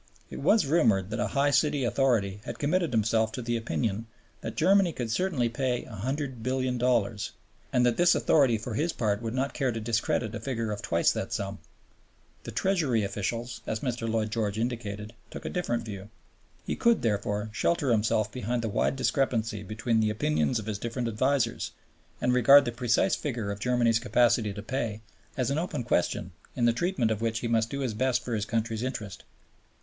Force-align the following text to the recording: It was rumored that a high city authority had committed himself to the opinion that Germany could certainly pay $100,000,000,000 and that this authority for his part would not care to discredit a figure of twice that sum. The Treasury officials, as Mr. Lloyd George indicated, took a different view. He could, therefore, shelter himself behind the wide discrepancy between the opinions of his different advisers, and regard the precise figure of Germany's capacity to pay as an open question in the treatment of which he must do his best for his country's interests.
It 0.31 0.39
was 0.39 0.65
rumored 0.65 1.11
that 1.11 1.19
a 1.19 1.27
high 1.37 1.51
city 1.51 1.83
authority 1.83 2.41
had 2.43 2.57
committed 2.57 2.91
himself 2.91 3.31
to 3.33 3.41
the 3.43 3.55
opinion 3.55 4.07
that 4.41 4.55
Germany 4.55 4.93
could 4.93 5.11
certainly 5.11 5.47
pay 5.47 5.83
$100,000,000,000 5.85 7.29
and 7.71 7.85
that 7.85 7.97
this 7.97 8.15
authority 8.15 8.57
for 8.57 8.73
his 8.73 8.93
part 8.93 9.21
would 9.21 9.35
not 9.35 9.53
care 9.53 9.71
to 9.71 9.79
discredit 9.79 10.33
a 10.33 10.39
figure 10.39 10.71
of 10.71 10.81
twice 10.81 11.11
that 11.11 11.31
sum. 11.31 11.59
The 12.45 12.51
Treasury 12.51 13.03
officials, 13.03 13.61
as 13.67 13.81
Mr. 13.81 14.09
Lloyd 14.09 14.31
George 14.31 14.57
indicated, 14.57 15.13
took 15.29 15.45
a 15.45 15.49
different 15.49 15.85
view. 15.85 16.09
He 16.65 16.75
could, 16.75 17.03
therefore, 17.03 17.51
shelter 17.53 17.91
himself 17.91 18.31
behind 18.31 18.63
the 18.63 18.69
wide 18.69 18.95
discrepancy 18.95 19.61
between 19.61 19.99
the 19.99 20.09
opinions 20.09 20.57
of 20.57 20.65
his 20.65 20.79
different 20.79 21.09
advisers, 21.09 21.73
and 22.19 22.33
regard 22.33 22.65
the 22.65 22.71
precise 22.71 23.15
figure 23.15 23.51
of 23.51 23.59
Germany's 23.59 23.99
capacity 23.99 24.51
to 24.51 24.63
pay 24.63 25.01
as 25.37 25.51
an 25.51 25.59
open 25.59 25.83
question 25.83 26.31
in 26.55 26.65
the 26.65 26.73
treatment 26.73 27.11
of 27.11 27.21
which 27.21 27.41
he 27.41 27.47
must 27.47 27.69
do 27.69 27.81
his 27.81 27.93
best 27.93 28.25
for 28.25 28.33
his 28.33 28.45
country's 28.45 28.81
interests. 28.81 29.23